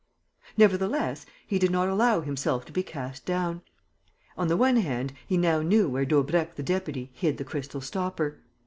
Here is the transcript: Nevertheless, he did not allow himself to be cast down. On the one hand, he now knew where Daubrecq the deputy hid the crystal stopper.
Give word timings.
Nevertheless, 0.57 1.27
he 1.45 1.59
did 1.59 1.69
not 1.69 1.87
allow 1.87 2.21
himself 2.21 2.65
to 2.65 2.71
be 2.71 2.81
cast 2.81 3.23
down. 3.23 3.61
On 4.35 4.47
the 4.47 4.57
one 4.57 4.77
hand, 4.77 5.13
he 5.27 5.37
now 5.37 5.61
knew 5.61 5.87
where 5.87 6.05
Daubrecq 6.05 6.55
the 6.55 6.63
deputy 6.63 7.11
hid 7.13 7.37
the 7.37 7.43
crystal 7.45 7.81
stopper. 7.81 8.39